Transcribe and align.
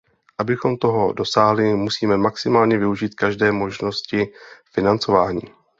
Abychom 0.37 0.77
toho 0.77 1.13
dosáhli, 1.13 1.73
musíme 1.73 2.17
maximálně 2.17 2.77
využít 2.77 3.15
každé 3.15 3.51
možnosti 3.51 4.27
financování. 4.73 5.41